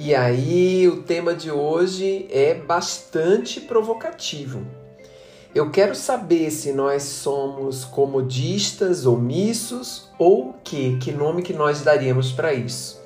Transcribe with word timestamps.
E 0.00 0.14
aí, 0.14 0.86
o 0.86 1.02
tema 1.02 1.34
de 1.34 1.50
hoje 1.50 2.28
é 2.30 2.54
bastante 2.54 3.60
provocativo. 3.60 4.64
Eu 5.52 5.72
quero 5.72 5.92
saber 5.92 6.52
se 6.52 6.72
nós 6.72 7.02
somos 7.02 7.84
comodistas, 7.84 9.06
omissos 9.06 10.08
ou 10.16 10.50
o 10.50 10.54
que? 10.62 10.96
Que 10.98 11.10
nome 11.10 11.42
que 11.42 11.52
nós 11.52 11.82
daríamos 11.82 12.30
para 12.30 12.54
isso? 12.54 13.02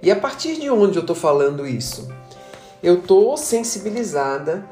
E 0.00 0.08
a 0.08 0.14
partir 0.14 0.60
de 0.60 0.70
onde 0.70 0.96
eu 0.96 1.00
estou 1.00 1.16
falando 1.16 1.66
isso? 1.66 2.06
Eu 2.80 3.00
estou 3.00 3.36
sensibilizada 3.36 4.64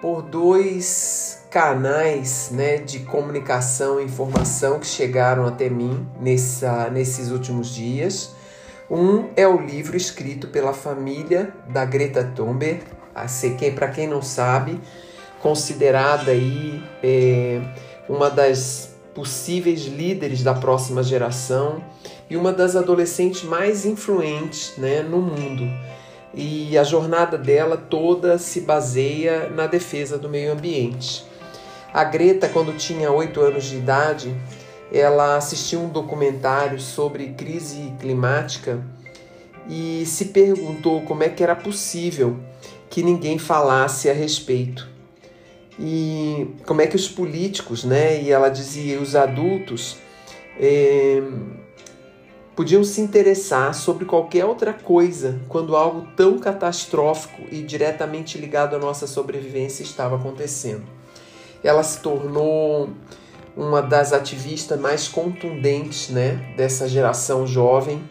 por 0.00 0.20
dois 0.20 1.44
canais 1.48 2.50
né, 2.50 2.78
de 2.78 2.98
comunicação 2.98 4.00
e 4.00 4.04
informação 4.04 4.80
que 4.80 4.86
chegaram 4.88 5.46
até 5.46 5.70
mim 5.70 6.04
nessa, 6.20 6.90
nesses 6.90 7.30
últimos 7.30 7.72
dias. 7.72 8.33
Um 8.94 9.30
é 9.34 9.44
o 9.44 9.60
livro 9.60 9.96
escrito 9.96 10.46
pela 10.46 10.72
família 10.72 11.52
da 11.68 11.84
Greta 11.84 12.22
Thunberg, 12.22 12.84
para 13.74 13.88
quem 13.88 14.06
não 14.06 14.22
sabe, 14.22 14.80
considerada 15.42 16.30
aí 16.30 16.80
é, 17.02 17.60
uma 18.08 18.30
das 18.30 18.94
possíveis 19.12 19.86
líderes 19.86 20.44
da 20.44 20.54
próxima 20.54 21.02
geração 21.02 21.82
e 22.30 22.36
uma 22.36 22.52
das 22.52 22.76
adolescentes 22.76 23.42
mais 23.42 23.84
influentes 23.84 24.74
né, 24.78 25.02
no 25.02 25.20
mundo. 25.20 25.68
E 26.32 26.78
a 26.78 26.84
jornada 26.84 27.36
dela 27.36 27.76
toda 27.76 28.38
se 28.38 28.60
baseia 28.60 29.48
na 29.48 29.66
defesa 29.66 30.16
do 30.16 30.28
meio 30.28 30.52
ambiente. 30.52 31.26
A 31.92 32.04
Greta, 32.04 32.48
quando 32.48 32.76
tinha 32.76 33.10
8 33.10 33.40
anos 33.40 33.64
de 33.64 33.76
idade, 33.76 34.32
ela 34.96 35.36
assistiu 35.36 35.80
um 35.80 35.88
documentário 35.88 36.80
sobre 36.80 37.30
crise 37.30 37.92
climática 38.00 38.80
e 39.68 40.04
se 40.06 40.26
perguntou 40.26 41.02
como 41.02 41.24
é 41.24 41.28
que 41.28 41.42
era 41.42 41.56
possível 41.56 42.38
que 42.88 43.02
ninguém 43.02 43.38
falasse 43.38 44.08
a 44.08 44.12
respeito. 44.12 44.88
E 45.78 46.46
como 46.64 46.80
é 46.80 46.86
que 46.86 46.94
os 46.94 47.08
políticos, 47.08 47.82
né, 47.82 48.22
e 48.22 48.30
ela 48.30 48.48
dizia 48.48 49.00
os 49.00 49.16
adultos, 49.16 49.96
é, 50.60 51.20
podiam 52.54 52.84
se 52.84 53.00
interessar 53.00 53.74
sobre 53.74 54.04
qualquer 54.04 54.44
outra 54.44 54.72
coisa 54.72 55.40
quando 55.48 55.74
algo 55.74 56.06
tão 56.14 56.38
catastrófico 56.38 57.42
e 57.50 57.62
diretamente 57.62 58.38
ligado 58.38 58.76
à 58.76 58.78
nossa 58.78 59.08
sobrevivência 59.08 59.82
estava 59.82 60.14
acontecendo. 60.14 60.84
Ela 61.64 61.82
se 61.82 61.98
tornou 62.00 62.90
uma 63.56 63.80
das 63.80 64.12
ativistas 64.12 64.78
mais 64.78 65.08
contundentes 65.08 66.08
né, 66.08 66.54
dessa 66.56 66.88
geração 66.88 67.46
jovem. 67.46 68.02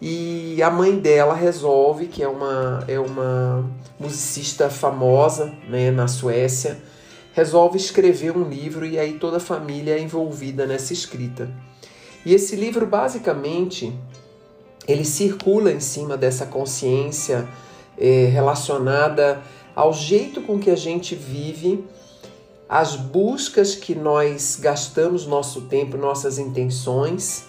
E 0.00 0.60
a 0.62 0.70
mãe 0.70 0.98
dela 0.98 1.34
resolve, 1.34 2.06
que 2.06 2.22
é 2.22 2.28
uma, 2.28 2.82
é 2.88 2.98
uma 2.98 3.64
musicista 4.00 4.68
famosa 4.68 5.52
né, 5.68 5.90
na 5.90 6.08
Suécia, 6.08 6.78
resolve 7.32 7.76
escrever 7.76 8.36
um 8.36 8.48
livro 8.48 8.84
e 8.84 8.98
aí 8.98 9.14
toda 9.14 9.36
a 9.36 9.40
família 9.40 9.96
é 9.96 10.00
envolvida 10.00 10.66
nessa 10.66 10.92
escrita. 10.92 11.48
E 12.24 12.34
esse 12.34 12.56
livro 12.56 12.86
basicamente 12.86 13.92
ele 14.86 15.04
circula 15.04 15.70
em 15.70 15.80
cima 15.80 16.16
dessa 16.16 16.46
consciência 16.46 17.46
é, 17.96 18.26
relacionada 18.26 19.40
ao 19.74 19.92
jeito 19.92 20.42
com 20.42 20.58
que 20.58 20.70
a 20.70 20.76
gente 20.76 21.14
vive 21.14 21.84
as 22.72 22.96
buscas 22.96 23.74
que 23.74 23.94
nós 23.94 24.56
gastamos 24.58 25.26
nosso 25.26 25.60
tempo, 25.66 25.98
nossas 25.98 26.38
intenções 26.38 27.44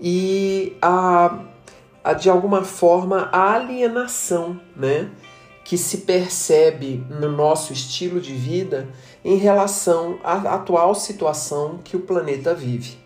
e 0.00 0.74
a, 0.80 1.40
a 2.02 2.14
de 2.14 2.30
alguma 2.30 2.64
forma 2.64 3.28
a 3.30 3.52
alienação, 3.52 4.58
né, 4.74 5.10
que 5.62 5.76
se 5.76 5.98
percebe 5.98 7.04
no 7.10 7.30
nosso 7.30 7.70
estilo 7.70 8.18
de 8.18 8.32
vida 8.32 8.88
em 9.22 9.36
relação 9.36 10.18
à 10.24 10.54
atual 10.54 10.94
situação 10.94 11.80
que 11.84 11.94
o 11.94 12.00
planeta 12.00 12.54
vive. 12.54 12.96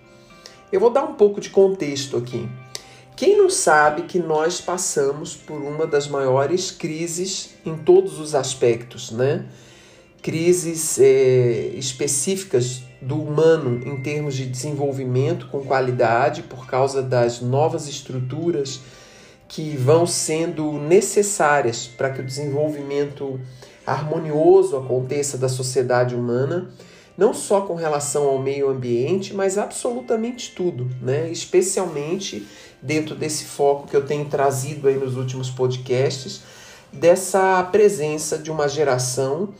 Eu 0.70 0.78
vou 0.78 0.90
dar 0.90 1.02
um 1.02 1.14
pouco 1.14 1.40
de 1.40 1.50
contexto 1.50 2.16
aqui. 2.16 2.48
Quem 3.16 3.36
não 3.36 3.50
sabe 3.50 4.02
que 4.02 4.20
nós 4.20 4.60
passamos 4.60 5.34
por 5.34 5.60
uma 5.60 5.84
das 5.84 6.06
maiores 6.06 6.70
crises 6.70 7.56
em 7.66 7.76
todos 7.76 8.20
os 8.20 8.36
aspectos, 8.36 9.10
né? 9.10 9.46
Crises 10.22 10.98
é, 10.98 11.70
específicas 11.74 12.82
do 13.00 13.20
humano 13.20 13.80
em 13.86 14.02
termos 14.02 14.34
de 14.34 14.44
desenvolvimento 14.46 15.46
com 15.48 15.60
qualidade 15.60 16.42
por 16.42 16.66
causa 16.66 17.02
das 17.02 17.40
novas 17.40 17.88
estruturas 17.88 18.80
que 19.48 19.76
vão 19.76 20.06
sendo 20.06 20.72
necessárias 20.72 21.86
para 21.86 22.10
que 22.10 22.20
o 22.20 22.24
desenvolvimento 22.24 23.40
harmonioso 23.86 24.76
aconteça 24.76 25.36
da 25.36 25.48
sociedade 25.48 26.14
humana, 26.14 26.70
não 27.16 27.34
só 27.34 27.62
com 27.62 27.74
relação 27.74 28.28
ao 28.28 28.38
meio 28.38 28.68
ambiente, 28.68 29.34
mas 29.34 29.58
absolutamente 29.58 30.52
tudo, 30.54 30.88
né? 31.02 31.28
Especialmente 31.30 32.46
dentro 32.80 33.16
desse 33.16 33.44
foco 33.44 33.88
que 33.88 33.96
eu 33.96 34.06
tenho 34.06 34.26
trazido 34.26 34.86
aí 34.86 34.96
nos 34.96 35.16
últimos 35.16 35.50
podcasts, 35.50 36.42
dessa 36.92 37.62
presença 37.64 38.38
de 38.38 38.50
uma 38.50 38.68
geração 38.68 39.52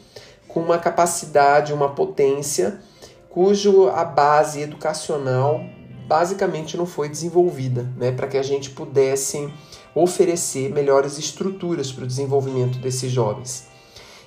com 0.52 0.60
uma 0.60 0.78
capacidade, 0.78 1.72
uma 1.72 1.90
potência, 1.90 2.80
cujo 3.28 3.88
a 3.88 4.04
base 4.04 4.60
educacional 4.60 5.60
basicamente 6.06 6.76
não 6.76 6.86
foi 6.86 7.08
desenvolvida, 7.08 7.88
né, 7.96 8.10
para 8.10 8.26
que 8.26 8.36
a 8.36 8.42
gente 8.42 8.70
pudesse 8.70 9.48
oferecer 9.94 10.68
melhores 10.72 11.18
estruturas 11.18 11.92
para 11.92 12.02
o 12.02 12.06
desenvolvimento 12.06 12.78
desses 12.78 13.12
jovens. 13.12 13.68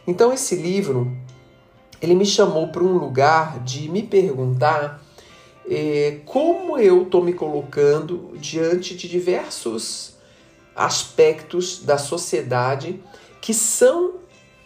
Então 0.07 0.31
esse 0.31 0.56
livro 0.56 1.11
ele 2.01 2.16
me 2.16 2.25
chamou 2.25 2.69
para 2.69 2.84
um 2.84 2.97
lugar 2.97 3.59
de 3.59 3.90
me 3.90 4.03
perguntar 4.03 5.01
eh, 5.69 6.19
como 6.25 6.78
eu 6.78 7.03
estou 7.03 7.23
me 7.23 7.34
colocando 7.34 8.31
diante 8.38 8.95
de 8.95 9.07
diversos 9.07 10.16
aspectos 10.75 11.84
da 11.84 11.97
sociedade 11.97 13.01
que 13.41 13.53
são 13.53 14.16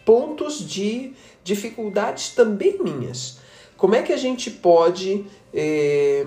pontos 0.05 0.59
de 0.59 1.13
dificuldades 1.47 2.29
também 2.29 2.77
minhas. 2.83 3.39
Como 3.77 3.95
é 3.95 4.01
que 4.01 4.11
a 4.11 4.17
gente 4.17 4.51
pode 4.51 5.25
é, 5.53 6.25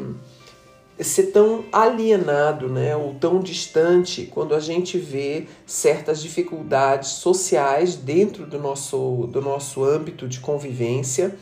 ser 0.98 1.24
tão 1.24 1.64
alienado, 1.70 2.68
né, 2.68 2.96
ou 2.96 3.14
tão 3.14 3.40
distante 3.40 4.28
quando 4.32 4.54
a 4.54 4.60
gente 4.60 4.96
vê 4.98 5.46
certas 5.66 6.22
dificuldades 6.22 7.10
sociais 7.10 7.96
dentro 7.96 8.46
do 8.46 8.58
nosso, 8.58 9.28
do 9.30 9.42
nosso 9.42 9.84
âmbito 9.84 10.26
de 10.26 10.40
convivência 10.40 11.36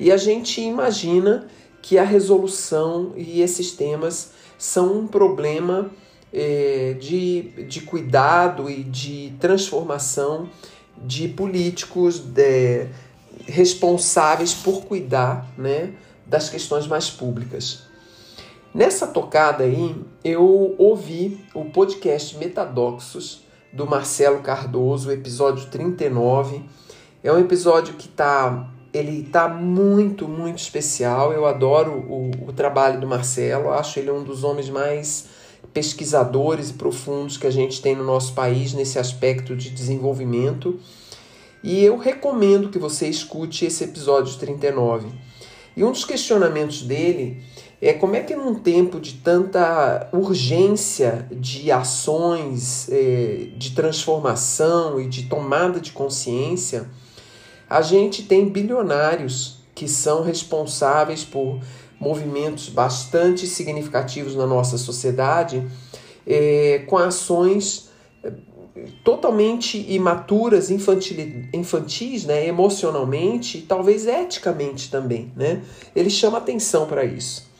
e 0.00 0.10
a 0.10 0.16
gente 0.16 0.60
imagina 0.60 1.46
que 1.80 1.98
a 1.98 2.04
resolução 2.04 3.12
e 3.16 3.40
esses 3.40 3.72
temas 3.72 4.32
são 4.58 5.00
um 5.00 5.06
problema 5.06 5.90
é, 6.32 6.96
de, 6.98 7.42
de 7.68 7.82
cuidado 7.82 8.70
e 8.70 8.82
de 8.82 9.34
transformação 9.38 10.48
de 11.04 11.28
políticos, 11.28 12.18
de, 12.18 12.86
responsáveis 13.46 14.54
por 14.54 14.84
cuidar 14.84 15.46
né, 15.56 15.92
das 16.26 16.48
questões 16.48 16.86
mais 16.86 17.10
públicas. 17.10 17.84
Nessa 18.74 19.06
tocada 19.06 19.64
aí, 19.64 19.94
eu 20.24 20.74
ouvi 20.78 21.44
o 21.54 21.66
podcast 21.66 22.36
Metadoxos 22.38 23.42
do 23.72 23.86
Marcelo 23.86 24.40
Cardoso, 24.40 25.10
episódio 25.10 25.66
39. 25.66 26.62
É 27.22 27.30
um 27.32 27.38
episódio 27.38 27.94
que 27.94 28.08
tá, 28.08 28.70
ele 28.92 29.24
tá 29.24 29.46
muito, 29.46 30.26
muito 30.26 30.58
especial. 30.58 31.32
Eu 31.32 31.46
adoro 31.46 31.92
o, 31.92 32.30
o 32.48 32.52
trabalho 32.52 32.98
do 32.98 33.06
Marcelo, 33.06 33.70
acho 33.70 33.98
ele 33.98 34.10
um 34.10 34.24
dos 34.24 34.42
homens 34.42 34.70
mais 34.70 35.28
pesquisadores 35.72 36.70
e 36.70 36.74
profundos 36.74 37.36
que 37.36 37.46
a 37.46 37.50
gente 37.50 37.80
tem 37.80 37.94
no 37.94 38.04
nosso 38.04 38.34
país 38.34 38.72
nesse 38.72 38.98
aspecto 38.98 39.56
de 39.56 39.70
desenvolvimento. 39.70 40.78
E 41.62 41.84
eu 41.84 41.96
recomendo 41.96 42.70
que 42.70 42.78
você 42.78 43.08
escute 43.08 43.64
esse 43.64 43.84
episódio 43.84 44.36
39. 44.36 45.08
E 45.76 45.84
um 45.84 45.92
dos 45.92 46.04
questionamentos 46.04 46.82
dele 46.82 47.42
é 47.80 47.92
como 47.92 48.16
é 48.16 48.20
que 48.20 48.34
num 48.34 48.54
tempo 48.56 49.00
de 49.00 49.14
tanta 49.14 50.08
urgência 50.12 51.26
de 51.30 51.70
ações 51.70 52.88
é, 52.90 53.48
de 53.56 53.70
transformação 53.70 55.00
e 55.00 55.08
de 55.08 55.24
tomada 55.24 55.80
de 55.80 55.92
consciência, 55.92 56.88
a 57.70 57.80
gente 57.80 58.24
tem 58.24 58.48
bilionários 58.48 59.62
que 59.74 59.88
são 59.88 60.22
responsáveis 60.22 61.24
por 61.24 61.60
movimentos 61.98 62.68
bastante 62.68 63.46
significativos 63.46 64.34
na 64.34 64.46
nossa 64.46 64.76
sociedade, 64.76 65.66
é, 66.26 66.84
com 66.86 66.98
ações 66.98 67.91
totalmente 69.04 69.78
imaturas, 69.92 70.70
infantil, 70.70 71.44
infantis, 71.52 72.24
né, 72.24 72.46
emocionalmente 72.46 73.58
e 73.58 73.62
talvez 73.62 74.06
eticamente 74.06 74.90
também. 74.90 75.32
Né? 75.36 75.62
Ele 75.94 76.10
chama 76.10 76.38
atenção 76.38 76.86
para 76.86 77.04
isso. 77.04 77.50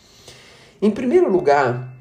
Em 0.81 0.91
primeiro 0.91 1.31
lugar, 1.31 1.95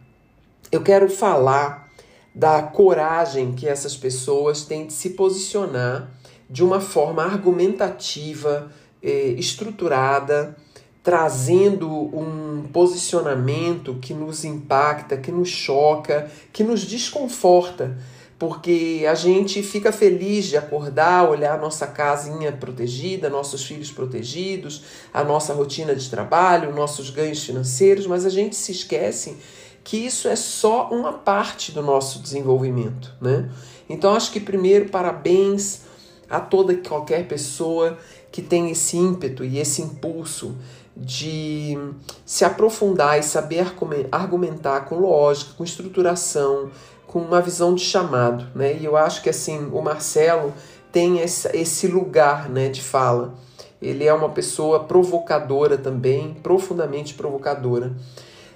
eu 0.72 0.82
quero 0.82 1.10
falar 1.10 1.92
da 2.34 2.64
coragem 2.64 3.52
que 3.54 3.68
essas 3.68 3.96
pessoas 3.98 4.64
têm 4.64 4.88
de 4.88 4.94
se 4.94 5.12
posicionar 5.12 6.10
de 6.50 6.64
uma 6.64 6.80
forma 6.80 7.24
argumentativa, 7.24 8.72
eh, 9.04 9.36
estruturada, 9.38 10.56
trazendo 11.04 11.90
um 11.90 12.68
posicionamento 12.72 13.96
que 13.96 14.14
nos 14.14 14.46
impacta, 14.46 15.18
que 15.18 15.32
nos 15.32 15.50
choca, 15.50 16.30
que 16.54 16.64
nos 16.64 16.82
desconforta, 16.82 17.98
porque 18.42 19.06
a 19.08 19.14
gente 19.14 19.62
fica 19.62 19.92
feliz 19.92 20.46
de 20.46 20.58
acordar, 20.58 21.30
olhar 21.30 21.54
a 21.54 21.62
nossa 21.62 21.86
casinha 21.86 22.52
protegida, 22.52 23.30
nossos 23.30 23.64
filhos 23.64 23.92
protegidos, 23.92 24.82
a 25.14 25.24
nossa 25.24 25.54
rotina 25.54 25.96
de 25.96 26.10
trabalho, 26.10 26.74
nossos 26.74 27.12
ganhos 27.12 27.44
financeiros, 27.44 28.08
mas 28.08 28.26
a 28.26 28.32
gente 28.32 28.56
se 28.56 28.72
esquece 28.72 29.38
que 29.84 29.96
isso 29.96 30.28
é 30.28 30.36
só 30.36 30.90
uma 30.90 31.14
parte 31.14 31.72
do 31.72 31.84
nosso 31.84 32.18
desenvolvimento, 32.18 33.14
né? 33.22 33.48
Então 33.88 34.16
acho 34.16 34.32
que 34.32 34.40
primeiro 34.40 34.90
parabéns 34.90 35.82
a 36.28 36.40
toda 36.40 36.76
qualquer 36.78 37.28
pessoa 37.28 37.96
que 38.32 38.42
tem 38.42 38.72
esse 38.72 38.98
ímpeto 38.98 39.46
e 39.46 39.60
esse 39.60 39.84
impulso 39.84 40.58
de 40.98 41.78
se 42.26 42.44
aprofundar 42.44 43.20
e 43.20 43.24
saber 43.24 43.72
argumentar 44.12 44.82
com 44.86 44.96
lógica, 44.96 45.54
com 45.56 45.64
estruturação, 45.64 46.72
com 47.12 47.20
uma 47.20 47.42
visão 47.42 47.76
de 47.76 47.84
chamado, 47.84 48.48
né? 48.56 48.78
E 48.80 48.86
eu 48.86 48.96
acho 48.96 49.22
que 49.22 49.30
assim 49.30 49.70
o 49.74 49.82
Marcelo 49.82 50.54
tem 50.94 51.20
esse 51.20 51.88
lugar, 51.88 52.50
né, 52.50 52.70
de 52.70 52.82
fala. 52.82 53.36
Ele 53.82 54.06
é 54.06 54.14
uma 54.14 54.30
pessoa 54.30 54.86
provocadora 54.86 55.78
também, 55.78 56.34
profundamente 56.42 57.14
provocadora. 57.14 57.92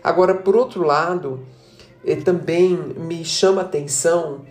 Agora, 0.02 0.34
por 0.34 0.56
outro 0.56 0.84
lado, 0.84 1.46
ele 2.04 2.22
também 2.22 2.76
me 2.76 3.26
chama 3.26 3.62
atenção 3.62 4.46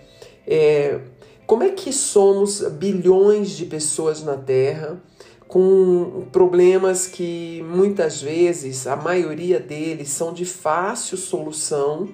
é, 0.47 1.01
como 1.47 1.63
é 1.63 1.71
que 1.71 1.91
somos 1.93 2.61
bilhões 2.61 3.51
de 3.51 3.65
pessoas 3.65 4.23
na 4.23 4.37
Terra 4.37 5.01
com 5.49 6.27
problemas 6.31 7.07
que 7.07 7.65
muitas 7.69 8.21
vezes, 8.21 8.87
a 8.87 8.97
maioria 8.97 9.61
deles, 9.61 10.09
são 10.11 10.33
de 10.33 10.45
fácil 10.45 11.17
solução 11.17 12.09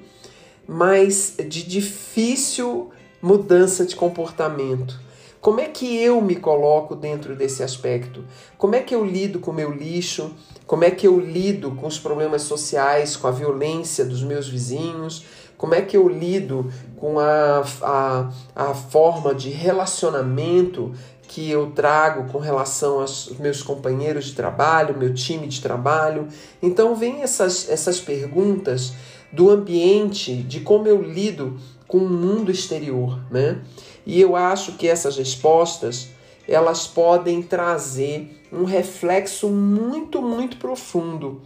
mas 0.67 1.35
de 1.39 1.63
difícil 1.63 2.91
mudança 3.23 3.85
de 3.85 3.95
comportamento. 3.95 4.99
Como 5.41 5.59
é 5.59 5.67
que 5.67 5.97
eu 5.97 6.21
me 6.21 6.37
coloco 6.37 6.95
dentro 6.95 7.35
desse 7.35 7.63
aspecto? 7.63 8.25
Como 8.59 8.75
é 8.75 8.81
que 8.81 8.95
eu 8.95 9.03
lido 9.03 9.39
com 9.39 9.51
o 9.51 9.55
meu 9.55 9.71
lixo? 9.71 10.35
Como 10.67 10.85
é 10.85 10.91
que 10.91 11.07
eu 11.07 11.19
lido 11.19 11.71
com 11.73 11.87
os 11.87 11.99
problemas 11.99 12.43
sociais, 12.43 13.17
com 13.17 13.27
a 13.27 13.31
violência 13.31 14.05
dos 14.05 14.23
meus 14.23 14.49
vizinhos? 14.49 15.25
Como 15.57 15.75
é 15.75 15.81
que 15.81 15.97
eu 15.97 16.09
lido 16.09 16.71
com 16.97 17.19
a, 17.19 17.65
a, 17.83 18.31
a 18.55 18.75
forma 18.75 19.35
de 19.35 19.49
relacionamento 19.49 20.93
que 21.23 21.51
eu 21.51 21.71
trago 21.71 22.31
com 22.31 22.39
relação 22.39 23.01
aos 23.01 23.31
meus 23.39 23.63
companheiros 23.63 24.27
de 24.27 24.35
trabalho, 24.35 24.97
meu 24.97 25.15
time 25.15 25.47
de 25.47 25.61
trabalho? 25.61 26.29
Então, 26.63 26.95
vem 26.95 27.23
essas, 27.23 27.69
essas 27.69 27.99
perguntas 27.99 28.93
do 29.33 29.51
ambiente, 29.51 30.35
de 30.35 30.61
como 30.61 30.87
eu 30.87 31.01
lido 31.01 31.59
com 31.87 31.99
o 31.99 32.09
mundo 32.09 32.51
exterior, 32.51 33.21
né? 33.31 33.61
E 34.07 34.21
eu 34.21 34.35
acho 34.37 34.73
que 34.73 34.89
essas 34.89 35.17
respostas 35.17 36.09
elas 36.49 36.87
podem 36.87 37.43
trazer 37.43 38.43
um 38.53 38.65
reflexo 38.65 39.49
muito, 39.49 40.21
muito 40.21 40.57
profundo 40.57 41.43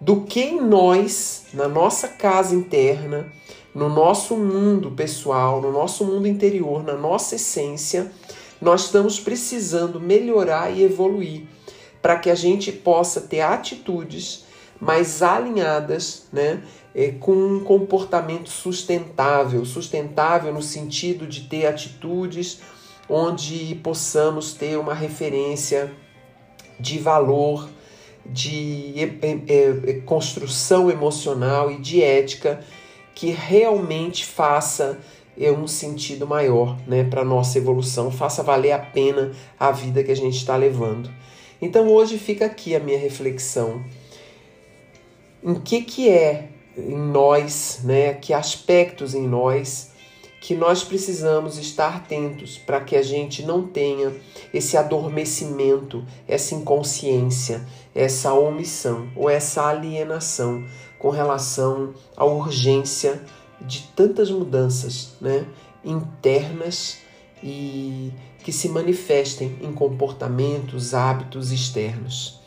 do 0.00 0.22
que 0.22 0.40
em 0.40 0.60
nós, 0.60 1.46
na 1.52 1.68
nossa 1.68 2.08
casa 2.08 2.54
interna, 2.54 3.30
no 3.74 3.88
nosso 3.88 4.36
mundo 4.36 4.90
pessoal, 4.90 5.60
no 5.60 5.70
nosso 5.70 6.04
mundo 6.04 6.26
interior, 6.26 6.82
na 6.82 6.94
nossa 6.94 7.36
essência, 7.36 8.10
nós 8.60 8.86
estamos 8.86 9.20
precisando 9.20 10.00
melhorar 10.00 10.70
e 10.70 10.82
evoluir 10.82 11.44
para 12.02 12.18
que 12.18 12.30
a 12.30 12.34
gente 12.34 12.72
possa 12.72 13.20
ter 13.20 13.40
atitudes 13.40 14.44
mais 14.80 15.22
alinhadas, 15.22 16.26
né, 16.32 16.62
é, 16.94 17.12
com 17.12 17.32
um 17.32 17.60
comportamento 17.60 18.48
sustentável, 18.48 19.64
sustentável 19.64 20.52
no 20.52 20.62
sentido 20.62 21.26
de 21.26 21.42
ter 21.42 21.66
atitudes 21.66 22.60
onde 23.08 23.74
possamos 23.82 24.54
ter 24.54 24.78
uma 24.78 24.94
referência 24.94 25.92
de 26.78 26.98
valor, 26.98 27.68
de 28.24 28.94
é, 29.22 29.90
é, 29.90 30.00
construção 30.00 30.90
emocional 30.90 31.70
e 31.70 31.78
de 31.78 32.02
ética 32.02 32.60
que 33.14 33.30
realmente 33.30 34.24
faça 34.24 34.98
um 35.58 35.66
sentido 35.66 36.26
maior 36.26 36.78
né, 36.86 37.02
para 37.02 37.22
a 37.22 37.24
nossa 37.24 37.56
evolução, 37.56 38.10
faça 38.10 38.42
valer 38.42 38.72
a 38.72 38.78
pena 38.78 39.32
a 39.58 39.70
vida 39.70 40.04
que 40.04 40.10
a 40.10 40.16
gente 40.16 40.36
está 40.36 40.54
levando. 40.54 41.10
Então 41.62 41.88
hoje 41.88 42.18
fica 42.18 42.46
aqui 42.46 42.74
a 42.74 42.80
minha 42.80 42.98
reflexão. 42.98 43.82
Em 45.42 45.54
que, 45.54 45.82
que 45.82 46.08
é 46.08 46.50
em 46.76 46.96
nós, 46.96 47.80
né? 47.84 48.14
Que 48.14 48.32
aspectos 48.32 49.14
em 49.14 49.26
nós 49.26 49.90
que 50.40 50.54
nós 50.54 50.82
precisamos 50.82 51.58
estar 51.58 51.96
atentos 51.96 52.56
para 52.56 52.80
que 52.80 52.96
a 52.96 53.02
gente 53.02 53.42
não 53.42 53.66
tenha 53.66 54.10
esse 54.54 54.74
adormecimento, 54.74 56.02
essa 56.26 56.54
inconsciência, 56.54 57.66
essa 57.94 58.32
omissão 58.32 59.10
ou 59.14 59.28
essa 59.28 59.66
alienação 59.66 60.64
com 60.98 61.10
relação 61.10 61.92
à 62.16 62.24
urgência 62.24 63.20
de 63.60 63.82
tantas 63.94 64.30
mudanças, 64.30 65.12
né? 65.20 65.46
Internas 65.84 66.98
e 67.42 68.10
que 68.42 68.52
se 68.52 68.70
manifestem 68.70 69.58
em 69.60 69.72
comportamentos, 69.72 70.94
hábitos 70.94 71.52
externos. 71.52 72.39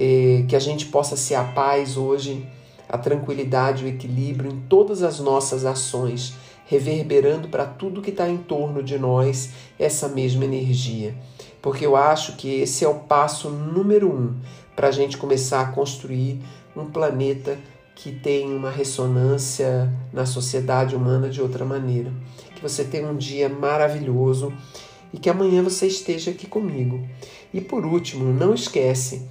É, 0.00 0.44
que 0.46 0.54
a 0.54 0.60
gente 0.60 0.86
possa 0.86 1.16
ser 1.16 1.34
a 1.34 1.42
paz 1.42 1.96
hoje 1.96 2.46
a 2.88 2.96
tranquilidade, 2.96 3.84
o 3.84 3.88
equilíbrio 3.88 4.50
em 4.50 4.60
todas 4.60 5.02
as 5.02 5.20
nossas 5.20 5.64
ações, 5.64 6.32
reverberando 6.66 7.48
para 7.48 7.66
tudo 7.66 8.00
que 8.00 8.10
está 8.10 8.28
em 8.28 8.38
torno 8.38 8.82
de 8.82 8.98
nós 8.98 9.50
essa 9.78 10.08
mesma 10.08 10.44
energia. 10.44 11.14
Porque 11.60 11.84
eu 11.84 11.96
acho 11.96 12.36
que 12.36 12.60
esse 12.60 12.84
é 12.84 12.88
o 12.88 13.00
passo 13.00 13.50
número 13.50 14.10
um 14.10 14.34
para 14.74 14.88
a 14.88 14.92
gente 14.92 15.18
começar 15.18 15.60
a 15.60 15.72
construir 15.72 16.40
um 16.74 16.86
planeta 16.86 17.58
que 17.94 18.12
tem 18.12 18.54
uma 18.54 18.70
ressonância 18.70 19.92
na 20.12 20.24
sociedade 20.24 20.94
humana 20.94 21.28
de 21.28 21.42
outra 21.42 21.64
maneira. 21.64 22.12
Que 22.54 22.62
você 22.62 22.84
tenha 22.84 23.08
um 23.08 23.16
dia 23.16 23.48
maravilhoso 23.48 24.52
e 25.12 25.18
que 25.18 25.28
amanhã 25.28 25.62
você 25.62 25.86
esteja 25.86 26.30
aqui 26.30 26.46
comigo. 26.46 27.04
E 27.52 27.60
por 27.60 27.84
último, 27.84 28.32
não 28.32 28.54
esquece 28.54 29.26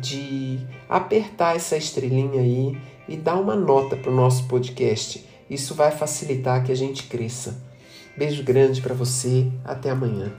de 0.00 0.58
apertar 0.88 1.56
essa 1.56 1.76
estrelinha 1.76 2.40
aí 2.40 2.76
e 3.08 3.16
dar 3.16 3.36
uma 3.36 3.56
nota 3.56 3.96
para 3.96 4.10
o 4.10 4.14
nosso 4.14 4.46
podcast. 4.48 5.24
Isso 5.48 5.74
vai 5.74 5.90
facilitar 5.90 6.64
que 6.64 6.72
a 6.72 6.76
gente 6.76 7.04
cresça. 7.04 7.62
Beijo 8.16 8.42
grande 8.42 8.80
para 8.80 8.94
você, 8.94 9.50
até 9.64 9.90
amanhã. 9.90 10.32